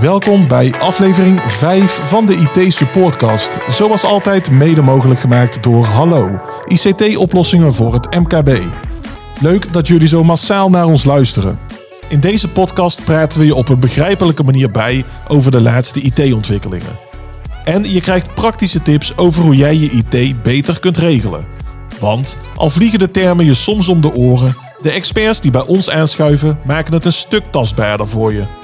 [0.00, 3.50] Welkom bij aflevering 5 van de IT Supportcast.
[3.68, 8.60] Zoals altijd mede mogelijk gemaakt door Hallo, ICT-oplossingen voor het MKB.
[9.40, 11.58] Leuk dat jullie zo massaal naar ons luisteren.
[12.08, 16.98] In deze podcast praten we je op een begrijpelijke manier bij over de laatste IT-ontwikkelingen.
[17.64, 21.46] En je krijgt praktische tips over hoe jij je IT beter kunt regelen.
[22.00, 25.90] Want al vliegen de termen je soms om de oren, de experts die bij ons
[25.90, 28.57] aanschuiven maken het een stuk tastbaarder voor je.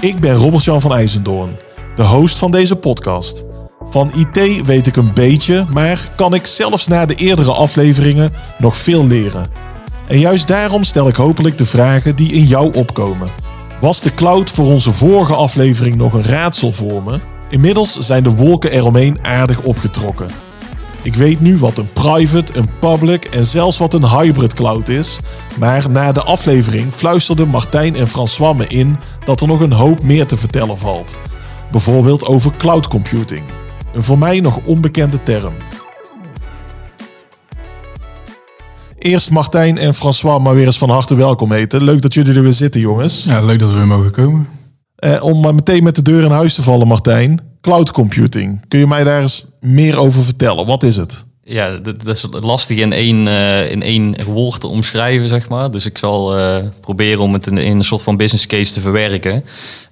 [0.00, 1.56] Ik ben Robert-Jan van IJzendoorn,
[1.96, 3.44] de host van deze podcast.
[3.90, 8.76] Van IT weet ik een beetje, maar kan ik zelfs na de eerdere afleveringen nog
[8.76, 9.46] veel leren.
[10.06, 13.30] En juist daarom stel ik hopelijk de vragen die in jou opkomen.
[13.80, 17.18] Was de cloud voor onze vorige aflevering nog een raadsel voor me?
[17.50, 20.47] Inmiddels zijn de wolken eromheen aardig opgetrokken.
[21.02, 25.20] Ik weet nu wat een private, een public en zelfs wat een hybrid cloud is.
[25.58, 30.02] Maar na de aflevering fluisterden Martijn en François me in dat er nog een hoop
[30.02, 31.18] meer te vertellen valt.
[31.70, 33.42] Bijvoorbeeld over cloud computing.
[33.94, 35.54] Een voor mij nog onbekende term.
[38.98, 41.84] Eerst Martijn en François maar weer eens van harte welkom heten.
[41.84, 43.24] Leuk dat jullie er weer zitten, jongens.
[43.24, 44.48] Ja, leuk dat we weer mogen komen.
[44.94, 47.47] Eh, om maar meteen met de deur in huis te vallen, Martijn.
[47.60, 48.64] Cloud computing.
[48.68, 50.66] Kun je mij daar eens meer over vertellen?
[50.66, 51.26] Wat is het?
[51.50, 55.70] Ja, dat, is lastig in één, uh, in één woord te omschrijven, zeg maar.
[55.70, 58.80] Dus ik zal uh, proberen om het in, in, een soort van business case te
[58.80, 59.44] verwerken.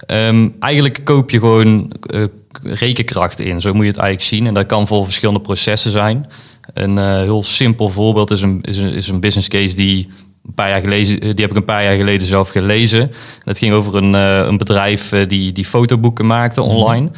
[0.06, 2.24] Um, eigenlijk koop je gewoon uh,
[2.62, 4.46] rekenkracht in, zo moet je het eigenlijk zien.
[4.46, 6.26] En dat kan voor verschillende processen zijn.
[6.74, 10.08] Een heel simpel voorbeeld is een, is een, is een business case die
[10.46, 13.10] een paar jaar geleden, die heb ik een paar jaar geleden zelf gelezen.
[13.44, 17.10] Dat ging over een, een bedrijf die, die fotoboeken maakte online.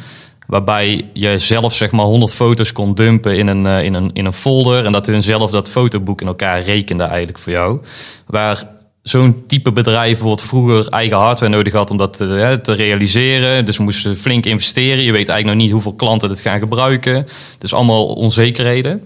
[0.49, 4.25] Waarbij je zelf zeg maar 100 foto's kon dumpen in een, uh, in een, in
[4.25, 4.85] een folder.
[4.85, 7.79] En dat hun zelf dat fotoboek in elkaar rekende eigenlijk voor jou.
[8.25, 8.67] Waar
[9.01, 13.65] zo'n type bedrijf bijvoorbeeld vroeger eigen hardware nodig had om dat te, te realiseren.
[13.65, 15.03] Dus moesten flink investeren.
[15.03, 17.27] Je weet eigenlijk nog niet hoeveel klanten het gaan gebruiken.
[17.57, 19.01] Dus allemaal onzekerheden.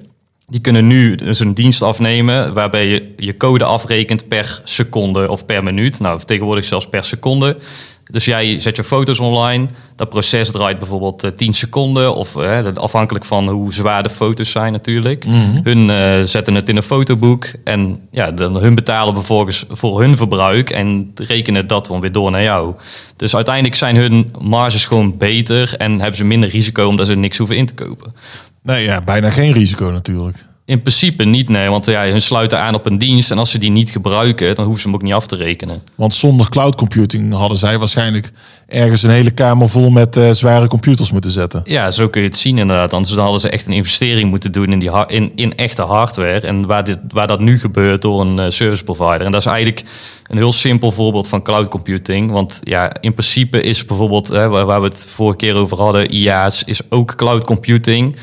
[0.48, 5.46] Die kunnen nu dus een dienst afnemen waarbij je je code afrekent per seconde of
[5.46, 6.00] per minuut.
[6.00, 7.58] Nou, tegenwoordig zelfs per seconde.
[8.12, 9.68] Dus jij zet je foto's online.
[9.96, 12.16] Dat proces draait bijvoorbeeld uh, 10 seconden.
[12.16, 15.26] Of uh, afhankelijk van hoe zwaar de foto's zijn natuurlijk.
[15.26, 15.60] Mm -hmm.
[15.64, 17.52] Hun uh, zetten het in een fotoboek.
[17.64, 20.70] En ja, dan, hun betalen vervolgens voor hun verbruik.
[20.70, 22.74] En rekenen dat dan weer door naar jou.
[23.16, 25.76] Dus uiteindelijk zijn hun marges gewoon beter.
[25.78, 28.14] En hebben ze minder risico omdat ze niks hoeven in te kopen.
[28.62, 30.46] Nee, ja, bijna geen risico natuurlijk.
[30.66, 31.70] In principe niet, nee.
[31.70, 33.32] Want ja, hun sluiten aan op een dienst.
[33.32, 35.82] En als ze die niet gebruiken, dan hoeven ze hem ook niet af te rekenen.
[35.96, 38.32] Want zonder cloud computing hadden zij waarschijnlijk
[38.68, 41.62] ergens een hele kamer vol met uh, zware computers moeten zetten.
[41.64, 42.94] Ja, zo kun je het zien inderdaad.
[42.94, 46.40] Anders dan hadden ze echt een investering moeten doen in, die in, in echte hardware.
[46.40, 49.22] En waar, dit, waar dat nu gebeurt door een uh, service provider.
[49.22, 49.84] En dat is eigenlijk
[50.28, 52.32] een heel simpel voorbeeld van cloud computing.
[52.32, 56.64] Want ja, in principe is bijvoorbeeld, waar, waar we het vorige keer over hadden, IaaS
[56.64, 58.16] is ook cloud computing.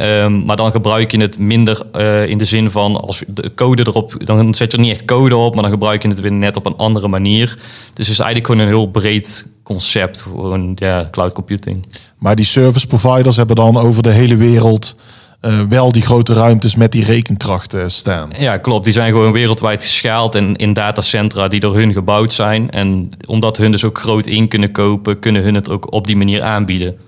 [0.00, 3.86] Um, maar dan gebruik je het minder uh, in de zin van als de code
[3.86, 6.32] erop, dan zet je er niet echt code op, maar dan gebruik je het weer
[6.32, 7.46] net op een andere manier.
[7.94, 11.86] Dus het is eigenlijk gewoon een heel breed concept, gewoon ja, cloud computing.
[12.18, 14.96] Maar die service providers hebben dan over de hele wereld
[15.42, 18.30] uh, wel die grote ruimtes met die rekenkracht uh, staan.
[18.38, 18.84] Ja, klopt.
[18.84, 22.70] Die zijn gewoon wereldwijd geschaald en in datacentra die door hun gebouwd zijn.
[22.70, 26.16] En omdat hun dus ook groot in kunnen kopen, kunnen hun het ook op die
[26.16, 26.98] manier aanbieden.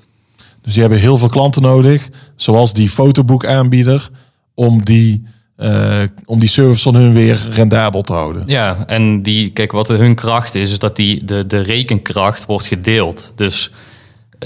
[0.62, 4.10] Dus die hebben heel veel klanten nodig, zoals die fotoboekaanbieder,
[4.54, 5.26] om die,
[5.58, 8.42] uh, om die service van hun weer rendabel te houden.
[8.46, 12.66] Ja, en die, kijk, wat hun kracht is, is dat die, de, de rekenkracht wordt
[12.66, 13.32] gedeeld.
[13.36, 13.70] Dus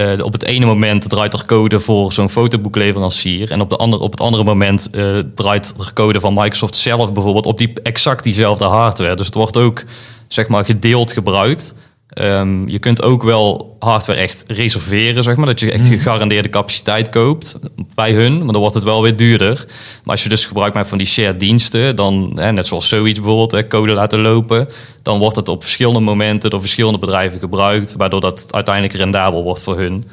[0.00, 3.50] uh, op het ene moment draait er code voor zo'n fotoboekleverancier.
[3.50, 7.12] En op, de andere, op het andere moment uh, draait er code van Microsoft zelf
[7.12, 9.16] bijvoorbeeld op die exact diezelfde hardware.
[9.16, 9.84] Dus het wordt ook
[10.28, 11.74] zeg maar gedeeld gebruikt.
[12.14, 15.46] Um, je kunt ook wel hardware echt reserveren, zeg maar.
[15.46, 17.58] Dat je echt gegarandeerde capaciteit koopt
[17.94, 18.38] bij hun.
[18.38, 19.64] Maar dan wordt het wel weer duurder.
[20.02, 23.20] Maar als je dus gebruik maakt van die shared diensten, dan, hè, net zoals zoiets
[23.20, 24.68] bijvoorbeeld, hè, code laten lopen,
[25.02, 29.62] dan wordt het op verschillende momenten door verschillende bedrijven gebruikt, waardoor dat uiteindelijk rendabel wordt
[29.62, 30.04] voor hun.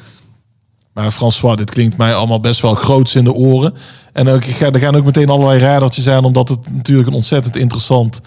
[0.93, 3.73] Maar François, dit klinkt mij allemaal best wel groots in de oren.
[4.13, 8.21] En ook, er gaan ook meteen allerlei radertjes aan, omdat het natuurlijk een ontzettend interessant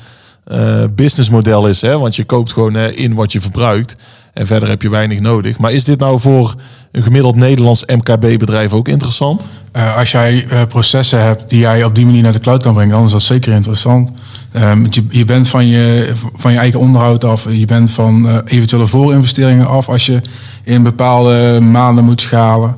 [0.53, 1.81] uh, businessmodel is.
[1.81, 1.99] Hè?
[1.99, 3.97] Want je koopt gewoon uh, in wat je verbruikt.
[4.33, 5.59] En verder heb je weinig nodig.
[5.59, 6.55] Maar is dit nou voor
[6.93, 9.43] een gemiddeld Nederlands MKB-bedrijf ook interessant?
[9.77, 12.95] Uh, als jij processen hebt die jij op die manier naar de cloud kan brengen,
[12.95, 14.11] dan is dat zeker interessant.
[14.57, 17.47] Um, je, je, bent van je, van je eigen onderhoud af.
[17.51, 20.21] Je bent van eventuele voorinvesteringen af als je
[20.63, 22.77] in bepaalde maanden moet schalen.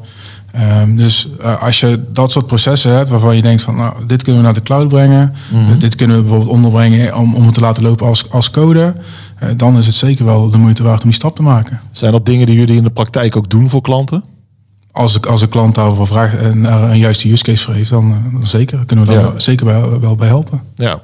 [0.82, 4.22] Um, dus uh, als je dat soort processen hebt waarvan je denkt van nou, dit
[4.22, 5.78] kunnen we naar de cloud brengen, -hmm.
[5.78, 8.94] dit kunnen we bijvoorbeeld onderbrengen om, om het te laten lopen als, als code.
[9.38, 11.80] eh, dan is het zeker wel de moeite waard om die stap te maken.
[11.90, 14.24] Zijn dat dingen die jullie in de praktijk ook doen voor klanten?
[14.92, 17.90] Als, ik, als een klant daarvoor vraagt en er een juiste use case voor heeft,
[17.90, 19.28] dan, eh, dan zeker kunnen we daar Ja.
[19.30, 20.60] wel- zeker wel, wel bij helpen.
[20.74, 21.02] Ja.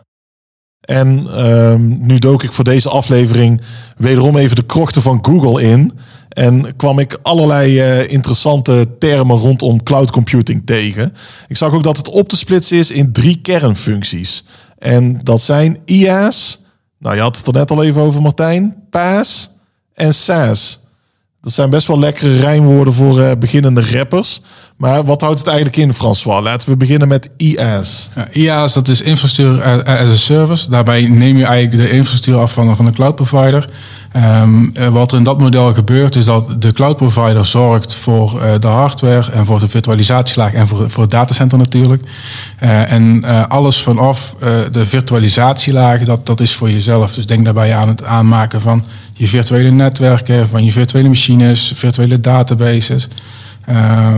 [0.81, 3.61] En ehm, nu dook ik voor deze aflevering
[3.97, 5.93] wederom even de krochten van Google in.
[6.33, 11.15] En kwam ik allerlei eh, interessante termen rondom cloud computing tegen.
[11.49, 14.45] Ik zag ook dat het op te splitsen is in drie kernfuncties.
[14.79, 16.61] En dat zijn IaaS,
[16.99, 19.51] nou je had het er net al even over Martijn, PaaS
[19.95, 20.81] en SaaS.
[21.41, 24.43] Dat zijn best wel lekkere rijmwoorden voor eh, beginnende rappers.
[24.83, 26.43] Maar wat houdt het eigenlijk in, François?
[26.43, 28.09] Laten we beginnen met IaaS.
[28.15, 30.71] Ja, IaaS, dat is infrastructuur as a service.
[30.71, 33.69] Daarbij neem je eigenlijk de infrastructuur af van, van de cloud provider.
[34.13, 38.43] Ehm, eh, wat er in dat model gebeurt, is dat de cloud provider zorgt voor
[38.43, 42.03] eh, de hardware en voor de virtualisatielaag en voor, voor het datacenter natuurlijk.
[42.59, 44.35] Eh, en alles vanaf
[44.73, 47.15] de virtualisatielaag, dat, dat is voor jezelf.
[47.15, 52.21] Dus denk daarbij aan het aanmaken van je virtuele netwerken, van je virtuele machines, virtuele
[52.21, 53.09] databases.
[53.65, 54.15] Eh,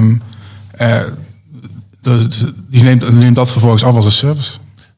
[0.76, 4.56] de- de- die neemt, dat vervolgens af als een service.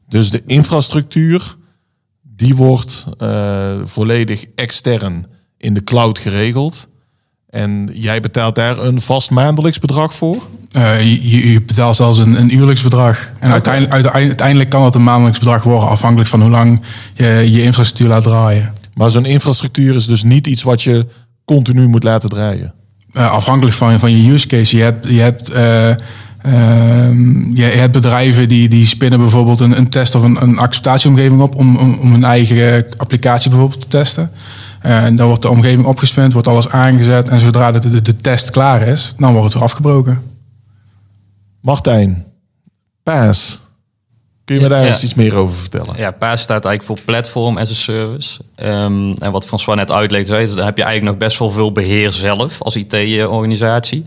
[0.09, 1.55] Dus de infrastructuur,
[2.21, 5.25] die wordt eh, volledig extern
[5.57, 6.87] in de cloud geregeld.
[7.49, 10.47] En jij betaalt daar een vast maandelijks bedrag voor?
[10.71, 11.01] Eh,
[11.31, 13.31] je, betaalt zelfs een, een uurlijks bedrag.
[13.39, 16.81] En uiteindelijk, uiteindelijk, uiteindelijk kan het een maandelijks bedrag worden, afhankelijk van hoe lang
[17.13, 18.73] je je infrastructuur laat draaien.
[18.93, 21.05] Maar zo'n infrastructuur is dus niet iets wat je
[21.45, 22.73] continu moet laten draaien.
[23.13, 24.77] Eh, afhankelijk van, van je use case.
[24.77, 29.89] Je hebt, je hebt, eh, ehm, je, hebt bedrijven die, die spinnen bijvoorbeeld een, een
[29.89, 34.31] test of een, een acceptatieomgeving op om, om, om hun eigen applicatie bijvoorbeeld te testen.
[34.81, 38.15] Eh, en dan wordt de omgeving opgespind, wordt alles aangezet en zodra de, de, de
[38.15, 40.21] test klaar is, dan wordt het weer afgebroken.
[41.61, 42.25] Martijn,
[43.03, 43.66] PaaS.
[44.47, 44.87] Kun je me daar Ja.
[44.87, 45.93] eens iets meer over vertellen?
[45.97, 48.39] Ja, PaaS staat eigenlijk voor Platform as a Service.
[48.55, 52.11] Ehm, en wat François net uitlegde, dan heb je eigenlijk nog best wel veel beheer
[52.11, 54.03] zelf als IT-organisatie.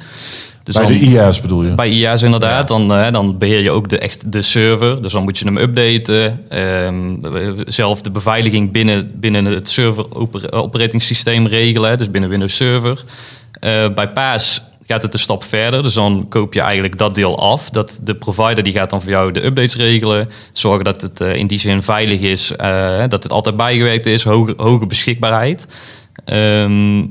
[0.63, 1.75] Dus Bij dan- de IaaS bedoel je?
[1.75, 5.03] Bij IaaS inderdaad, dan, eh, dan beheer je ook de, echt de server.
[5.03, 6.41] Dus dan moet je hem updaten.
[6.49, 7.15] Ehm,
[7.67, 11.99] zelf de beveiliging binnen, binnen het server oper- operatingsysteem regelen.
[11.99, 13.03] Dus binnen Windows Server.
[13.61, 15.83] Eh, bij PaaS gaat het een stap verder.
[15.83, 17.71] Dus dan koop je eigenlijk dat deel af.
[17.71, 20.29] Dat de provider die gaat dan voor jou de updates regelen.
[20.53, 22.57] Zorgen dat het eh, in die zin veilig is.
[22.57, 24.25] eh, dat het altijd bijgewerkt is.
[24.25, 25.67] Hoge, beschikbaarheid.
[26.25, 27.05] Ehm,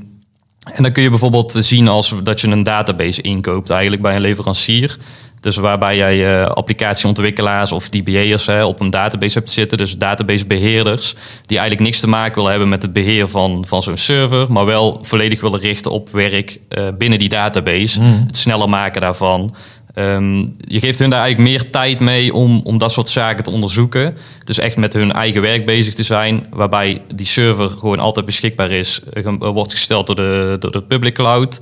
[0.74, 4.22] en dan kun je bijvoorbeeld zien als dat je een database inkoopt eigenlijk bij een
[4.22, 4.98] leverancier.
[5.40, 9.78] Dus waarbij jij eh, applicatieontwikkelaars of DBA'ers hè, op een database hebt zitten.
[9.78, 11.16] Dus databasebeheerders
[11.46, 14.52] die eigenlijk niks te maken willen hebben met het beheer van, van zo'n server.
[14.52, 18.02] Maar wel volledig willen richten op werk eh, binnen die database.
[18.02, 19.56] Het sneller maken daarvan.
[19.94, 23.52] Ehm, je geeft hun daar eigenlijk meer tijd mee om, om dat soort zaken te
[23.52, 24.18] onderzoeken.
[24.44, 26.46] Dus echt met hun eigen werk bezig te zijn.
[26.50, 29.02] Waarbij die server gewoon altijd beschikbaar is.
[29.40, 31.60] wordt gesteld door de, door de public cloud.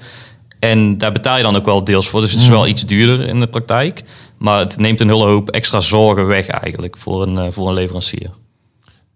[0.59, 2.21] En daar betaal je dan ook wel deels voor.
[2.21, 4.04] Dus het is wel iets duurder in de praktijk.
[4.38, 7.74] Maar het neemt een hele hoop extra zorgen weg eigenlijk voor een, eh, voor een
[7.74, 8.30] leverancier.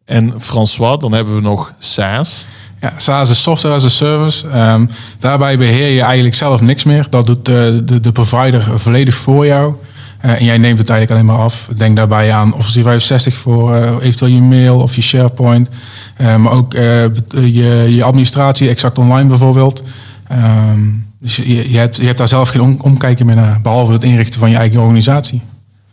[0.05, 2.47] En François, dan hebben we nog SaaS.
[2.81, 4.47] Ja, SaaS is software as a service.
[4.47, 4.85] Ehm,
[5.19, 7.07] daarbij beheer je eigenlijk zelf niks meer.
[7.09, 9.73] Dat doet de, de, de provider volledig voor jou.
[10.17, 11.69] Eh, en jij neemt het eigenlijk alleen maar af.
[11.75, 15.69] Denk daarbij aan Office 365 voor eh, eventueel je mail of je SharePoint.
[16.17, 19.81] Maar ook je, je administratie, Exact Online bijvoorbeeld.
[20.27, 20.79] Ehm,
[21.21, 23.61] dus je, je, hebt, je hebt daar zelf geen om, omkijken meer naar.
[23.61, 25.42] Behalve het inrichten van je eigen organisatie.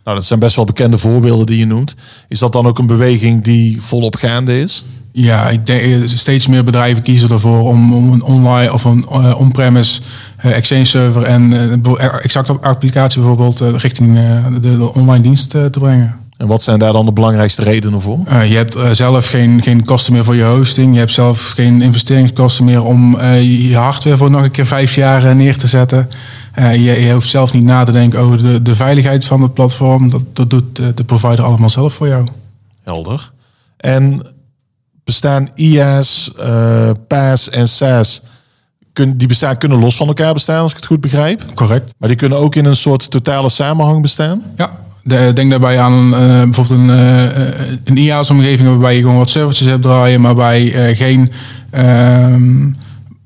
[0.03, 1.95] Nou, dat zijn best wel bekende voorbeelden die je noemt.
[2.27, 4.83] Is dat dan ook een beweging die volop gaande is?
[5.11, 9.05] Ja, ik denk eh, steeds meer bedrijven kiezen ervoor om, om een online of een
[9.11, 10.01] eh, on-premise
[10.37, 14.19] eh, Exchange server en er- exact applicatie bijvoorbeeld richting
[14.61, 16.15] de, de online dienst te brengen.
[16.39, 18.19] En wat zijn daar dan de belangrijkste redenen voor?
[18.25, 20.93] Eh, je hebt eh, zelf geen, geen kosten meer voor je hosting.
[20.93, 24.95] Je hebt zelf geen investeringskosten meer om eh, je hardware voor nog een keer vijf
[24.95, 26.09] jaar neer te zetten.
[26.53, 29.53] Eh, je, je hoeft zelf niet na te denken over de, de veiligheid van het
[29.53, 30.09] platform.
[30.09, 32.27] Dat, dat doet de provider allemaal zelf voor jou.
[32.83, 33.31] Helder.
[33.77, 34.21] En
[35.03, 38.21] bestaan IaaS, eh PaaS en SaaS,
[38.93, 41.43] die bestaan, kunnen los van elkaar bestaan, als ik het goed begrijp.
[41.53, 41.93] Correct.
[41.97, 44.43] Maar die kunnen ook in een soort totale samenhang bestaan.
[44.57, 44.71] Ja,
[45.03, 47.53] de- denk daarbij aan eh, bijvoorbeeld een, eh, eh,
[47.83, 50.35] een IaaS-omgeving waarbij je gewoon wat servertjes hebt draaien, maar
[50.73, 51.31] eh, geen
[51.71, 52.67] ehm,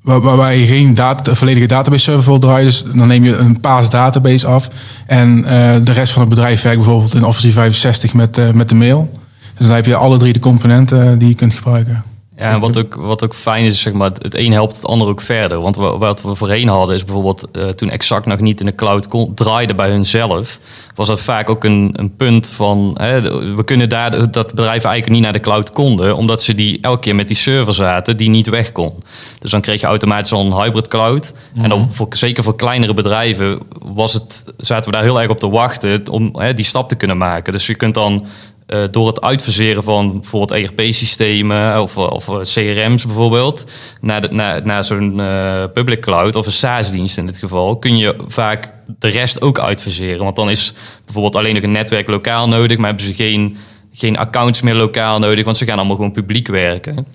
[0.01, 0.95] waar- waarbij je geen
[1.35, 2.65] volledige database server wil draaien.
[2.65, 4.69] Dus dan neem je een PaaS database af.
[5.07, 8.69] En eh, de rest van het bedrijf werkt bijvoorbeeld in Office 365 met, eh, met
[8.69, 9.11] de mail.
[9.57, 12.03] Dus dan heb je alle drie de componenten die je kunt gebruiken.
[12.37, 15.07] Ja, en wat ook, wat ook fijn is, zeg maar, het een helpt het ander
[15.07, 15.61] ook verder.
[15.61, 18.75] Want wa- wat we voorheen hadden is bijvoorbeeld eh, toen Exact nog niet in de
[18.75, 20.59] cloud kon, draaide bij hunzelf,
[20.95, 23.21] was dat vaak ook een, een punt van, hè,
[23.55, 26.99] we kunnen daar, dat bedrijven eigenlijk niet naar de cloud konden, omdat ze die elke
[26.99, 28.93] keer met die server zaten die niet weg kon.
[29.39, 31.33] Dus dan kreeg je automatisch al een hybrid cloud.
[31.55, 35.39] En dan voor, zeker voor kleinere bedrijven was het, zaten we daar heel erg op
[35.39, 37.53] te wachten om hè, die stap te kunnen maken.
[37.53, 38.25] Dus je kunt dan
[38.65, 43.65] eh, door het uitfaseren van bijvoorbeeld ERP-systemen of, of eh, CRM's bijvoorbeeld,
[44.01, 44.29] naar,
[44.63, 49.07] naar, zo'n eh, public cloud of een SaaS-dienst in dit geval, kun je vaak de
[49.07, 50.23] rest ook uitfaseren.
[50.23, 50.73] Want dan is
[51.05, 53.57] bijvoorbeeld alleen nog een netwerk lokaal nodig, maar hebben ze geen,
[53.93, 57.07] geen accounts meer lokaal nodig, want ze gaan allemaal gewoon publiek werken.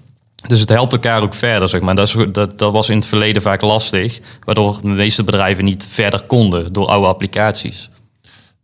[0.47, 1.95] Dus het helpt elkaar ook verder, zeg maar.
[1.95, 5.89] Dat, is, dat, dat was in het verleden vaak lastig, waardoor de meeste bedrijven niet
[5.91, 7.91] verder konden door oude applicaties.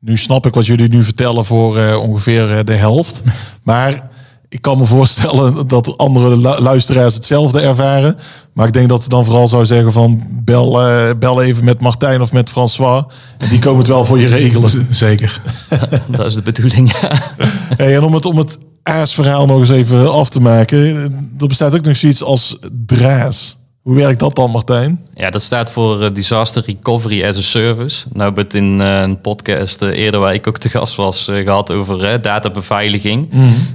[0.05, 3.23] Nu snap ik wat jullie nu vertellen voor eh, ongeveer eh, de helft.
[3.63, 4.11] Maar
[4.49, 8.17] ik kan me voorstellen dat andere lu- luisteraars hetzelfde ervaren.
[8.53, 11.81] Maar ik denk dat ze dan vooral zou zeggen van bel, eh, bel even met
[11.81, 13.05] Martijn of met François.
[13.39, 14.87] En die komen het wel voor je regelen.
[14.91, 15.41] Zeker.
[16.07, 17.11] Dat is de bedoeling, ja.
[17.77, 20.79] Hey, en om het, om het aas-verhaal nog eens even af te maken.
[21.39, 23.59] Er bestaat ook nog zoiets als DRAAS.
[23.85, 25.05] Hoe werkt dat dan, Martijn?
[25.15, 28.07] Ja, dat staat voor eh, Disaster Recovery as a Service.
[28.13, 31.29] Nou, ik het in eh, een podcast eh, eerder waar ik ook te gast was
[31.29, 33.31] eh, gehad over databeveiliging.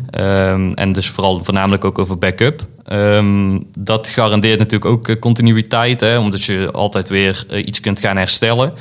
[0.10, 2.62] Ehm, en dus vooral voornamelijk ook over backup.
[2.84, 8.74] Ehm, dat garandeert natuurlijk ook continuïteit, hè, omdat je altijd weer iets kunt gaan herstellen.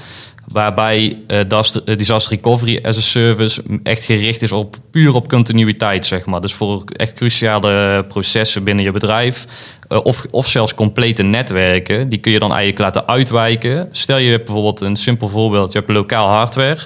[0.52, 5.28] Waarbij eh, das- eh, Disaster Recovery as a Service echt gericht is op puur op
[5.28, 6.40] continuïteit, zeg maar.
[6.40, 9.46] Dus voor echt cruciale processen binnen je bedrijf.
[9.88, 13.88] eh, of, of zelfs complete netwerken, die kun je dan eigenlijk laten uitwijken.
[13.92, 16.80] Stel je hebt bijvoorbeeld een simpel voorbeeld, je hebt lokaal hardware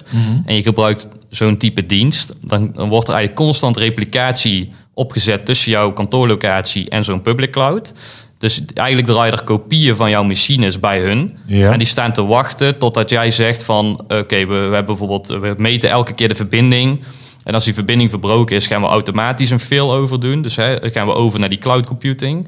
[0.47, 2.33] en je gebruikt zo'n type dienst.
[2.41, 7.95] Dan, dan wordt er eigenlijk constant replicatie opgezet tussen jouw kantoorlocatie en zo'n public cloud.
[8.43, 11.37] Dus eigenlijk draai je er kopieën van jouw machines bij hun.
[11.47, 11.73] Ja.
[11.73, 14.05] En die staan te wachten totdat jij zegt van...
[14.09, 15.27] oké, we, we hebben bijvoorbeeld...
[15.27, 17.01] we meten elke keer de verbinding.
[17.45, 20.43] En als die verbinding verbroken is, gaan we automatisch een failover doen.
[20.43, 22.47] Dus hè, gaan we over naar die cloud computing.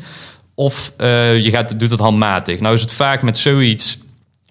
[0.55, 2.61] Of eh, je gaat, doet het handmatig.
[2.61, 3.99] Nou is het vaak met zoiets...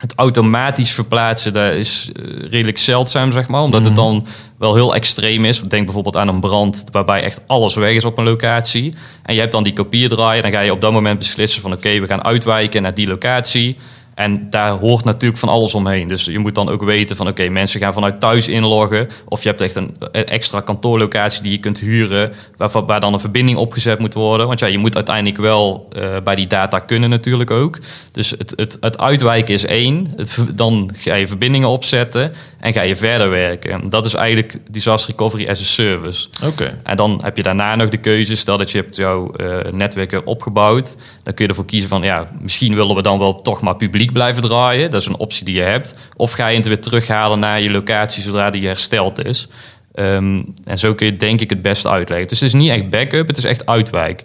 [0.03, 3.61] Het automatisch verplaatsen, dat is eh, redelijk zeldzaam, zeg maar.
[3.61, 4.25] Omdat het dan
[4.57, 5.61] wel heel extreem is.
[5.61, 8.93] Denk bijvoorbeeld aan een brand waarbij echt alles weg is op een locatie.
[9.23, 10.43] En je hebt dan die kopieën draaien.
[10.43, 13.77] Dan ga je op dat moment beslissen van oké, we gaan uitwijken naar die locatie.
[14.15, 16.07] En daar hoort natuurlijk van alles omheen.
[16.07, 19.09] Dus je moet dan ook weten van oké, mensen gaan vanuit thuis inloggen.
[19.25, 22.33] Of je hebt echt een een extra kantoorlocatie die je kunt huren.
[22.57, 24.47] Waar, waar dan een verbinding opgezet moet worden.
[24.47, 27.79] Want ja, je moet uiteindelijk wel eh, bij die data kunnen natuurlijk ook.
[28.11, 30.13] Dus het, het, het uitwijken is één.
[30.15, 33.71] Het, dan ga je verbindingen opzetten en ga je verder werken.
[33.71, 36.27] En dat is eigenlijk disaster recovery as a service.
[36.43, 36.79] Oké.
[36.83, 38.35] En dan heb je daarna nog de keuze.
[38.35, 39.31] Stel dat je hebt jouw
[39.71, 40.95] netwerk weer opgebouwd.
[41.23, 44.02] Dan kun je ervoor kiezen van ja, misschien willen we dan wel toch maar publiek
[44.11, 44.91] blijven draaien.
[44.91, 45.95] Dat is een optie die je hebt.
[46.15, 49.47] Of ga je het weer terughalen naar je locatie zodra die hersteld is.
[49.93, 52.27] Ehm, en zo kun je het denk ik het beste uitleggen.
[52.27, 54.23] Dus het is niet echt backup, het is echt uitwijk.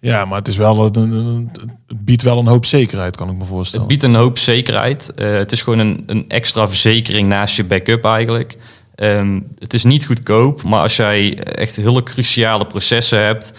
[0.00, 1.50] Ja, maar het, is wel een,
[1.86, 3.86] het biedt wel een hoop zekerheid, kan ik me Het voorstellen.
[3.86, 5.14] biedt een hoop zekerheid.
[5.14, 8.56] Eh, het is gewoon een, een extra verzekering naast je backup eigenlijk.
[8.94, 13.54] Ehm, het is niet goedkoop, maar als jij echt hele cruciale processen hebt,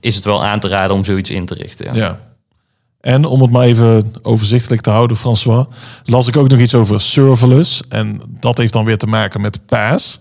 [0.00, 1.86] is het wel aan te raden om zoiets in te richten.
[1.86, 2.00] Ja.
[2.00, 2.20] Ja.
[3.06, 5.66] En om het maar even overzichtelijk te houden, François,
[6.04, 7.82] las ik ook nog iets over serverless.
[7.88, 10.20] En dat heeft dan weer te maken met PaaS.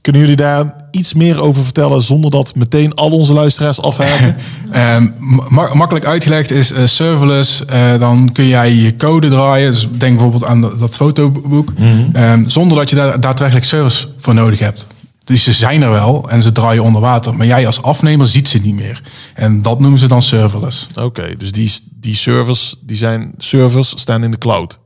[0.00, 4.36] Kunnen jullie daar iets meer over vertellen zonder dat meteen al onze luisteraars afhaken?
[4.70, 5.08] Ehm,
[5.48, 7.64] ma- makkelijk uitgelegd is eh, serverless.
[7.64, 9.72] eh, dan kun jij je code draaien.
[9.72, 11.72] Dus denk bijvoorbeeld aan dat, dat fotoboek.
[12.12, 14.86] Ehm, zonder dat je daar daadwerkelijk servers voor nodig hebt.
[15.28, 17.34] Dus ze zijn er wel en ze draaien onder water.
[17.34, 19.02] Maar jij als afnemer ziet ze niet meer.
[19.34, 20.88] En dat noemen ze dan serverless.
[20.94, 24.78] Oké, dus die, die servers, die zijn, servers staan in de cloud.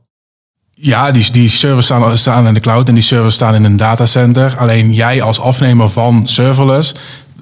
[0.71, 3.77] Ja, die, die servers staan, staan in de cloud en die servers staan in een
[3.77, 4.57] datacenter.
[4.57, 6.93] Alleen jij als afnemer van serverless,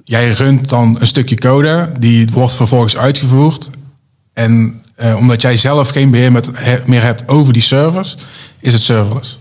[0.04, 3.70] jij runt dan een stukje code, die wordt vervolgens uitgevoerd.
[4.34, 8.16] En eh, omdat jij zelf geen beheer met, he- meer hebt over die servers,
[8.60, 9.38] is het serverless.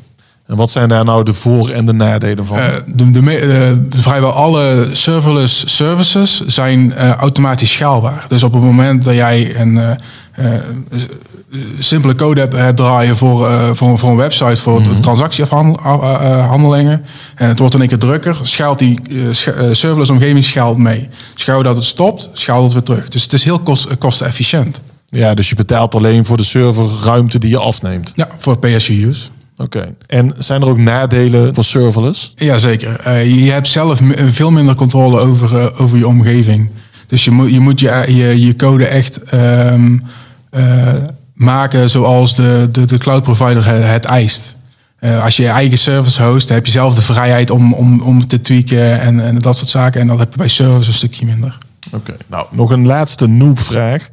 [0.50, 2.58] En wat zijn daar nou de voor- en de nadelen van?
[2.58, 8.24] Eh, de, de, eh, vrijwel alle serverless services zijn eh, automatisch schaalbaar.
[8.28, 9.98] Dus op het moment dat jij een
[11.78, 17.04] simpele code hebt, draaien voor, voor, voor een website voor transactieafhandelingen
[17.34, 19.00] en het wordt in één keer drukker, schaalt die
[19.70, 21.08] serverless omgeving schaalt mee.
[21.34, 23.08] Schouw dat het stopt, schaalt het weer terug.
[23.08, 24.80] Dus het is heel kost, kostenefficiënt.
[25.06, 28.10] ja, dus je betaalt alleen voor de serverruimte die je afneemt.
[28.14, 29.28] Ja, voor PSU-use.
[29.60, 29.94] Oké.
[30.06, 32.32] En zijn er ook nadelen voor serverless?
[32.36, 33.00] Jazeker.
[33.00, 36.70] Eh je hebt zelf veel minder controle over, eh, over je omgeving.
[37.06, 39.98] Dus je moet je, moet je, je, je code echt ehm,
[40.50, 40.94] eh,
[41.34, 44.56] maken zoals de, de, de cloud provider het, het eist.
[44.98, 48.26] Eh, als je je eigen service host, heb je zelf de vrijheid om, om, om
[48.26, 50.00] te tweaken en, en dat soort zaken.
[50.00, 51.56] En dat heb je bij service een stukje minder.
[51.92, 54.08] Oké, nou nog een laatste noob-vraag.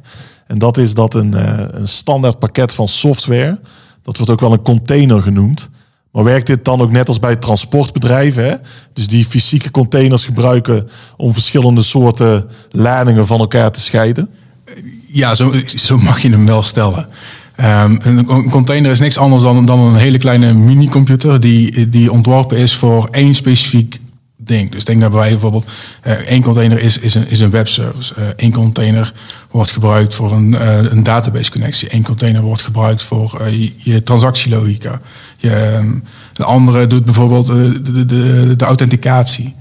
[0.46, 3.58] En dat is dat een, eh, een standaard pakket van software,
[4.08, 5.70] dat wordt ook wel een container genoemd.
[6.12, 8.44] Maar werkt dit dan ook net als bij transportbedrijven?
[8.44, 8.54] Hè?
[8.92, 14.30] Dus die fysieke containers gebruiken om verschillende soorten ladingen van elkaar te scheiden?
[15.06, 17.08] Ja, zo, zo mag je hem wel stellen.
[17.60, 22.56] Um, een container is niks anders dan, dan een hele kleine minicomputer die, die ontworpen
[22.56, 24.00] is voor één specifiek
[24.48, 25.66] Dus denk daarbij bijvoorbeeld,
[26.06, 28.14] uh, één container is, is, een, is een webservice.
[28.18, 29.12] Uh, één container
[29.50, 31.94] wordt gebruikt voor een, uh, een database connectie.
[31.94, 35.00] Eén container wordt gebruikt voor je, transactielogica.
[35.36, 39.54] Je, um, de andere doet bijvoorbeeld de, de, de authenticatie.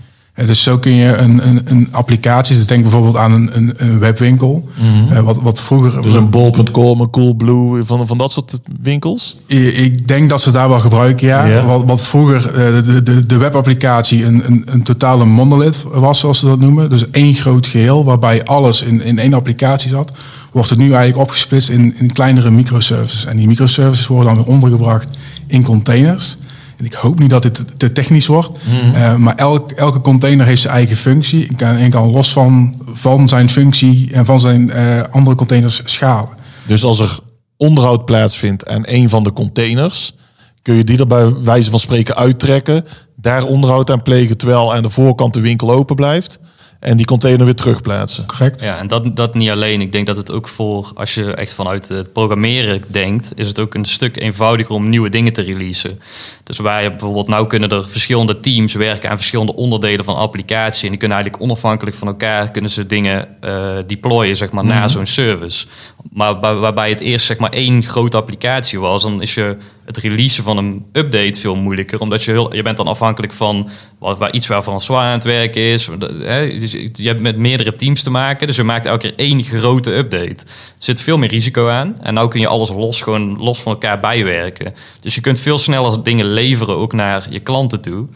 [0.45, 3.99] Dus zo kun je een, een, een applicatie, dus denk bijvoorbeeld aan een, een, een
[3.99, 5.23] webwinkel, mm -hmm.
[5.23, 6.01] wat, wat vroeger...
[6.01, 9.37] Dus een bol.com, een Coolblue, van, van dat soort winkels?
[9.45, 11.47] Ik denk dat ze daar wel gebruiken, ja.
[11.47, 11.65] Yeah.
[11.65, 12.53] Wat, wat vroeger
[12.83, 16.89] de, de, de webapplicatie een, een, een totale monolith was, zoals ze dat noemen.
[16.89, 20.11] Dus één groot geheel, waarbij alles in, in één applicatie zat.
[20.51, 23.25] Wordt het nu eigenlijk opgesplitst in, in kleinere microservices.
[23.25, 25.07] En die microservices worden dan weer ondergebracht
[25.47, 26.37] in containers.
[26.77, 28.49] En ik hoop niet dat dit te technisch wordt.
[28.49, 28.93] Mm.
[28.95, 31.47] Uh, maar elk, elke container heeft zijn eigen functie.
[31.47, 35.81] En kan, en kan los van, van zijn functie en van zijn uh, andere containers
[35.85, 36.29] schalen.
[36.65, 37.19] Dus als er
[37.57, 40.15] onderhoud plaatsvindt aan een van de containers,
[40.61, 44.83] kun je die er bij wijze van spreken uittrekken, daar onderhoud aan plegen, terwijl aan
[44.83, 46.39] de voorkant de winkel open blijft
[46.79, 48.25] en die container weer terugplaatsen.
[48.25, 48.61] Correct.
[48.61, 49.81] Ja, en dat, dat niet alleen.
[49.81, 53.59] Ik denk dat het ook voor, als je echt vanuit het programmeren denkt, is het
[53.59, 55.99] ook een stuk eenvoudiger om nieuwe dingen te releasen.
[56.43, 60.83] Dus waar je bijvoorbeeld, nou kunnen er verschillende teams werken aan verschillende onderdelen van applicatie.
[60.83, 64.69] En die kunnen eigenlijk onafhankelijk van elkaar, kunnen ze dingen uh, deployen, zeg maar, mm
[64.69, 64.79] -hmm.
[64.79, 65.67] naar zo'n service.
[66.11, 69.57] Maar waarbij het eerst, zeg maar, één grote applicatie was, dan is je
[69.87, 71.99] het releasen van een update veel moeilijker.
[71.99, 75.23] Omdat je, heel, je bent dan afhankelijk van waar, waar iets waar François aan het
[75.23, 75.87] werken is.
[76.21, 78.47] Hè, dus je hebt met meerdere teams te maken.
[78.47, 80.45] Dus je maakt elke keer één grote update.
[80.45, 80.45] Er
[80.77, 81.97] zit veel meer risico aan.
[82.01, 84.73] En nu kun je alles los, gewoon los van elkaar bijwerken.
[84.99, 88.07] Dus je kunt veel sneller dingen leveren ook naar je klanten toe.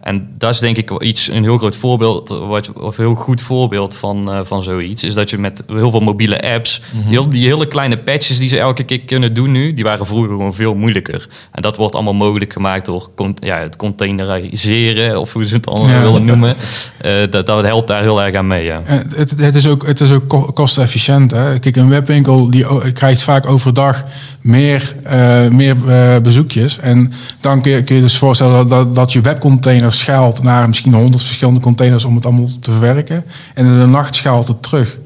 [0.00, 3.40] En dat is denk ik iets, een heel groot voorbeeld, wat, of een heel goed
[3.40, 5.04] voorbeeld van, uh, van zoiets.
[5.04, 7.10] Is dat je met heel veel mobiele apps, mm -hmm.
[7.10, 10.28] die, die, hele kleine patches die ze elke keer kunnen doen nu, die waren vroeger
[10.28, 11.28] gewoon veel moeilijker.
[11.52, 15.88] En dat wordt allemaal mogelijk gemaakt door ja, het containeriseren, of hoe ze het allemaal
[15.88, 16.00] ja.
[16.02, 16.56] willen noemen.
[17.04, 18.64] Uh, dat, dat helpt daar heel erg aan mee.
[18.64, 18.82] Ja.
[18.84, 21.30] Het, het, is ook, het is ook kostefficiënt.
[21.30, 21.58] Hè?
[21.58, 24.04] Kijk, een webwinkel die krijgt vaak overdag
[24.40, 26.78] meer, uh, meer uh, bezoekjes.
[26.78, 30.94] En dan kun je, kun je dus voorstellen dat, dat je webcontainer schaalt naar misschien
[30.94, 33.24] honderd verschillende containers om het allemaal te verwerken.
[33.54, 34.98] En in de nacht schaalt het terug.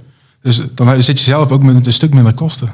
[0.43, 2.69] Dus dan zit je zelf ook met een stuk minder kosten.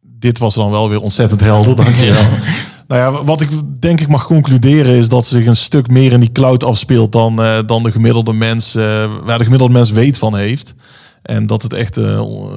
[0.00, 2.24] Dit was dan wel weer ontzettend helder, dankjewel.
[2.88, 6.20] nou ja, wat ik denk ik mag concluderen is dat zich een stuk meer in
[6.20, 8.74] die cloud afspeelt dan, uh, dan de gemiddelde mens,
[9.24, 10.74] waar de gemiddelde mens weet van heeft.
[11.22, 11.96] En dat het echt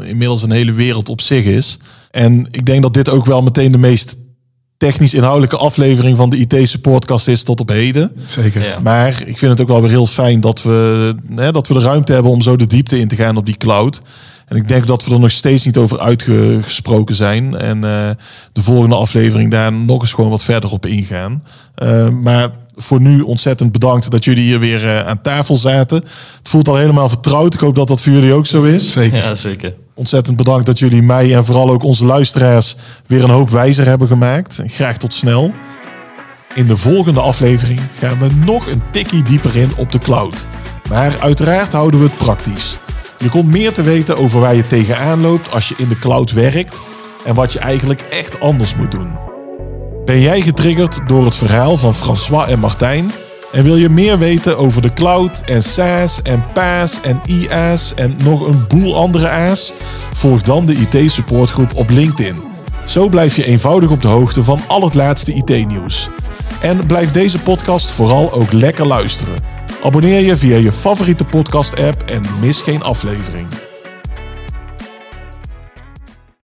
[0.04, 1.80] inmiddels een hele wereld op zich is.
[2.12, 4.18] En ik denk dat dit ook wel meteen de meest
[4.78, 8.12] technisch inhoudelijke aflevering van de IT-supportkast is tot op heden.
[8.26, 8.64] Zeker.
[8.64, 8.80] Ja.
[8.80, 11.80] Maar ik vind het ook wel weer heel fijn dat we, hè, dat we de
[11.80, 14.02] ruimte hebben om zo de diepte in te gaan op die cloud.
[14.46, 17.58] En ik denk dat we er nog steeds niet over uitgesproken zijn.
[17.58, 18.10] En uh,
[18.54, 21.44] de volgende aflevering daar nog eens gewoon wat verder op ingaan.
[21.84, 25.98] Uh, maar voor nu ontzettend bedankt dat jullie hier weer uh, aan tafel zaten.
[26.38, 27.54] Het voelt al helemaal vertrouwd.
[27.54, 28.92] Ik hoop dat dat voor jullie ook zo is.
[28.92, 29.18] Zeker.
[29.18, 29.76] Ja, zeker.
[29.94, 32.76] Ontzettend bedankt dat jullie mij en vooral ook onze luisteraars
[33.08, 34.60] weer een hoop wijzer hebben gemaakt.
[34.66, 35.54] Graag tot snel.
[36.54, 40.46] In de volgende aflevering gaan we nog een tikkie dieper in op de cloud.
[40.90, 42.78] Maar uiteraard houden we het praktisch.
[43.18, 46.32] Je komt meer te weten over waar je tegenaan loopt als je in de cloud
[46.32, 46.82] werkt
[47.26, 49.35] en wat je eigenlijk echt anders moet doen.
[50.06, 53.12] Ben jij getriggerd door het verhaal van François en Martijn?
[53.52, 58.16] En wil je meer weten over de cloud en SaaS en PaaS en IaaS en
[58.24, 59.74] nog een boel andere A's?
[60.14, 62.36] Volg dan de IT supportgroep op LinkedIn.
[62.86, 66.10] Zo blijf je eenvoudig op de hoogte van al het laatste IT-nieuws.
[66.62, 69.36] En blijf deze podcast vooral ook lekker luisteren.
[69.84, 73.48] Abonneer je via je favoriete podcast-app en mis geen aflevering.